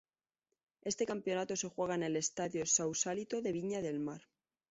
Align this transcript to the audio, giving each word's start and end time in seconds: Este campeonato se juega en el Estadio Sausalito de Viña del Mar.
Este 0.81 1.05
campeonato 1.05 1.55
se 1.55 1.69
juega 1.69 1.93
en 1.93 2.01
el 2.01 2.15
Estadio 2.15 2.65
Sausalito 2.65 3.43
de 3.43 3.51
Viña 3.51 3.83
del 3.83 3.99
Mar. 3.99 4.23